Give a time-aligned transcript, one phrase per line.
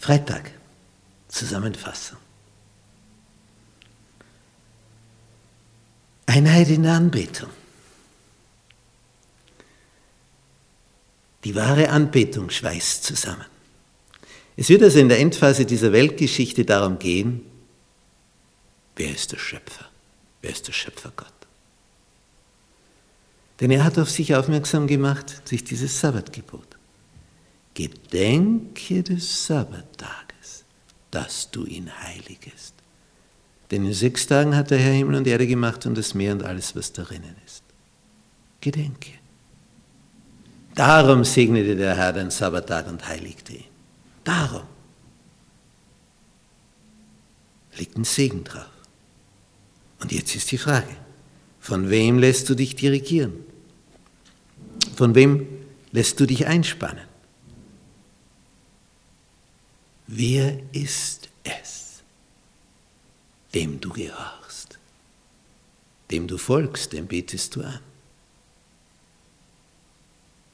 [0.00, 0.50] Freitag,
[1.28, 2.16] Zusammenfassung.
[6.24, 7.50] Einheit in der Anbetung.
[11.44, 13.44] Die wahre Anbetung schweißt zusammen.
[14.56, 17.42] Es wird also in der Endphase dieser Weltgeschichte darum gehen,
[18.96, 19.86] wer ist der Schöpfer?
[20.40, 21.28] Wer ist der Schöpfergott?
[23.60, 26.79] Denn er hat auf sich aufmerksam gemacht durch dieses Sabbatgebot.
[27.74, 30.64] Gedenke des Sabbattages,
[31.10, 32.74] dass du ihn heiligest.
[33.70, 36.42] Denn in sechs Tagen hat der Herr Himmel und Erde gemacht und das Meer und
[36.42, 37.62] alles, was darinnen ist.
[38.60, 39.12] Gedenke.
[40.74, 43.64] Darum segnete der Herr den Sabbattag und heiligte ihn.
[44.24, 44.62] Darum
[47.78, 48.66] liegt ein Segen drauf.
[50.00, 50.96] Und jetzt ist die Frage,
[51.60, 53.32] von wem lässt du dich dirigieren?
[54.96, 55.46] Von wem
[55.92, 57.09] lässt du dich einspannen?
[60.12, 62.02] Wer ist es,
[63.54, 64.76] dem du gehorchst,
[66.10, 67.78] dem du folgst, dem betest du an?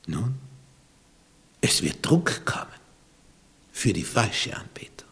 [0.08, 0.34] Nun,
[1.62, 2.66] es wird Druck kommen
[3.72, 5.08] für die falsche Anbetung.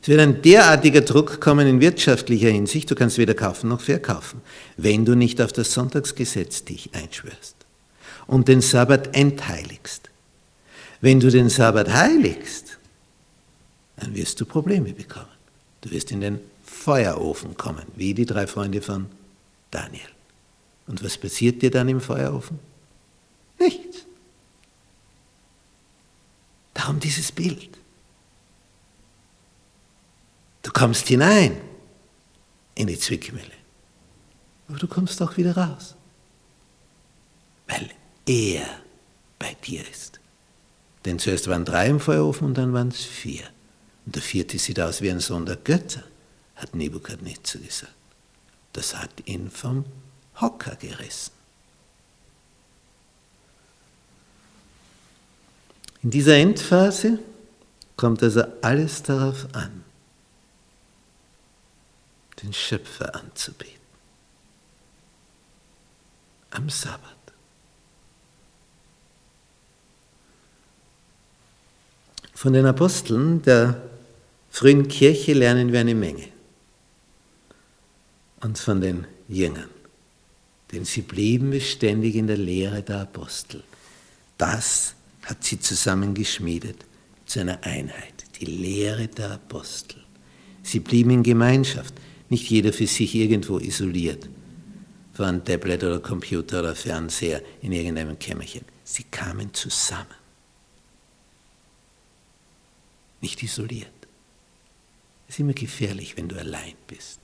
[0.00, 4.40] Es wird ein derartiger Druck kommen in wirtschaftlicher Hinsicht, du kannst weder kaufen noch verkaufen,
[4.78, 7.56] wenn du nicht auf das Sonntagsgesetz dich einschwörst
[8.26, 10.08] und den Sabbat entheiligst.
[11.02, 12.78] Wenn du den Sabbat heiligst,
[14.02, 15.28] dann wirst du Probleme bekommen.
[15.80, 19.06] Du wirst in den Feuerofen kommen, wie die drei Freunde von
[19.70, 20.08] Daniel.
[20.88, 22.58] Und was passiert dir dann im Feuerofen?
[23.60, 24.04] Nichts.
[26.74, 27.78] Darum dieses Bild.
[30.62, 31.60] Du kommst hinein
[32.74, 33.44] in die Zwickmühle,
[34.68, 35.94] aber du kommst auch wieder raus,
[37.68, 37.90] weil
[38.26, 38.66] er
[39.38, 40.18] bei dir ist.
[41.04, 43.44] Denn zuerst waren drei im Feuerofen und dann waren es vier.
[44.04, 46.02] Und der vierte sieht aus wie ein Sohn der Götter,
[46.56, 47.92] hat Nebukadnezar gesagt.
[48.72, 49.84] Das hat ihn vom
[50.40, 51.32] Hocker gerissen.
[56.02, 57.20] In dieser Endphase
[57.96, 59.84] kommt also alles darauf an,
[62.42, 63.80] den Schöpfer anzubeten.
[66.50, 67.16] Am Sabbat.
[72.34, 73.91] Von den Aposteln der
[74.52, 76.28] frühen Kirche lernen wir eine Menge.
[78.42, 79.70] Und von den Jüngern.
[80.70, 83.62] Denn sie blieben beständig in der Lehre der Apostel.
[84.38, 86.84] Das hat sie zusammengeschmiedet
[87.26, 88.24] zu einer Einheit.
[88.40, 89.98] Die Lehre der Apostel.
[90.62, 91.94] Sie blieben in Gemeinschaft,
[92.28, 94.28] nicht jeder für sich irgendwo isoliert,
[95.12, 98.64] vor einem Tablet oder Computer oder Fernseher in irgendeinem Kämmerchen.
[98.84, 100.06] Sie kamen zusammen,
[103.20, 104.01] nicht isoliert.
[105.32, 107.18] Es ist immer gefährlich, wenn du allein bist.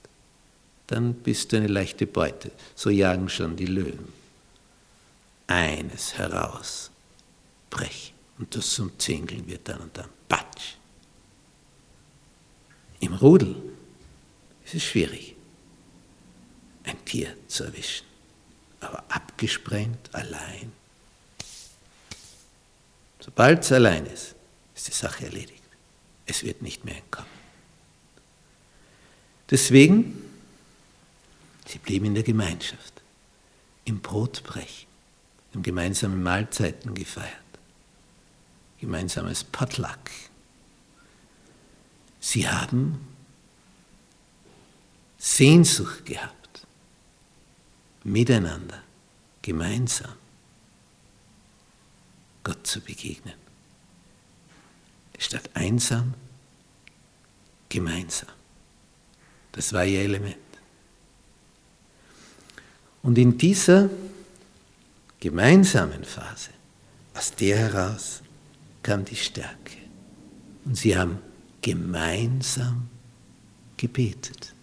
[0.87, 2.49] Dann bist du eine leichte Beute.
[2.73, 4.11] So jagen schon die Löwen.
[5.45, 6.89] Eines heraus,
[7.69, 8.11] brech.
[8.39, 10.73] Und das zum Zingeln wird dann und dann Patsch.
[12.99, 13.55] Im Rudel
[14.65, 15.35] ist es schwierig,
[16.85, 18.07] ein Tier zu erwischen.
[18.79, 20.71] Aber abgesprengt, allein.
[23.19, 24.33] Sobald es allein ist,
[24.75, 25.61] ist die Sache erledigt.
[26.25, 27.38] Es wird nicht mehr entkommen.
[29.51, 30.21] Deswegen,
[31.65, 33.01] sie blieben in der Gemeinschaft,
[33.85, 34.87] im Brotbrechen,
[35.53, 37.33] im gemeinsamen Mahlzeiten gefeiert,
[38.79, 40.11] gemeinsames Potluck.
[42.19, 43.07] Sie haben
[45.17, 46.67] Sehnsucht gehabt,
[48.03, 48.83] miteinander,
[49.41, 50.13] gemeinsam
[52.43, 53.35] Gott zu begegnen.
[55.17, 56.13] Statt einsam,
[57.67, 58.38] gemeinsam.
[59.51, 60.37] Das war ihr Element.
[63.01, 63.89] Und in dieser
[65.19, 66.51] gemeinsamen Phase,
[67.13, 68.21] aus der heraus
[68.83, 69.77] kam die Stärke.
[70.65, 71.19] Und sie haben
[71.61, 72.87] gemeinsam
[73.77, 74.53] gebetet.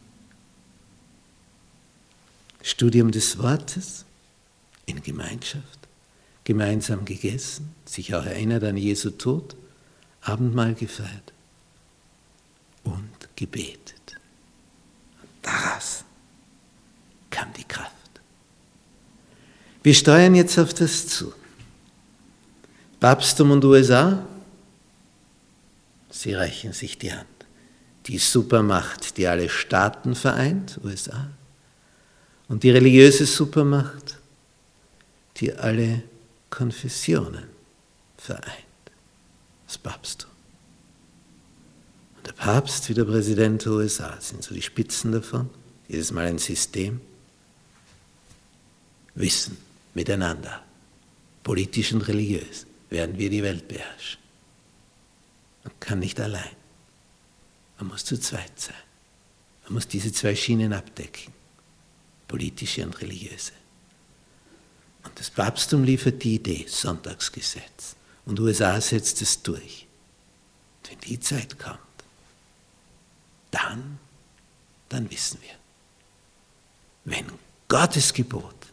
[2.62, 4.04] Studium des Wortes
[4.86, 5.78] in Gemeinschaft,
[6.44, 9.56] gemeinsam gegessen, sich auch erinnert an Jesu Tod,
[10.20, 11.32] Abendmahl gefeiert
[12.82, 14.16] und gebetet.
[15.42, 16.04] Daraus
[17.30, 17.92] kam die Kraft.
[19.86, 21.32] Wir steuern jetzt auf das zu.
[22.98, 24.26] Papsttum und USA,
[26.10, 27.28] sie reichen sich die Hand.
[28.06, 31.30] Die Supermacht, die alle Staaten vereint, USA,
[32.48, 34.16] und die religiöse Supermacht,
[35.36, 36.02] die alle
[36.50, 37.44] Konfessionen
[38.18, 38.42] vereint,
[39.68, 40.32] das Papsttum.
[42.34, 45.48] Papst wie der Präsident der USA sind so die Spitzen davon.
[45.86, 47.00] Jedes Mal ein System.
[49.14, 49.64] Wissen
[49.96, 50.62] miteinander,
[51.42, 54.20] politisch und religiös, werden wir die Welt beherrschen.
[55.64, 56.54] Man kann nicht allein.
[57.78, 58.76] Man muss zu zweit sein.
[59.64, 61.32] Man muss diese zwei Schienen abdecken,
[62.28, 63.52] politische und religiöse.
[65.02, 67.96] Und das Papsttum liefert die Idee, Sonntagsgesetz.
[68.26, 69.86] Und USA setzt es durch.
[70.82, 71.78] Und wenn die Zeit kommt,
[73.50, 73.98] dann,
[74.90, 75.54] dann wissen wir,
[77.06, 77.26] wenn
[77.66, 78.65] Gottes Gebot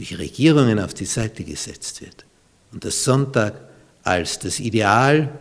[0.00, 2.24] durch Regierungen auf die Seite gesetzt wird
[2.72, 3.60] und der Sonntag
[4.02, 5.38] als das Ideal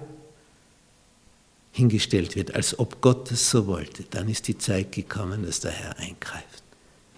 [1.72, 5.72] hingestellt wird, als ob Gott es so wollte, dann ist die Zeit gekommen, dass der
[5.72, 6.64] Herr eingreift.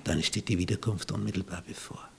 [0.04, 2.11] Dann steht die Wiederkunft unmittelbar bevor.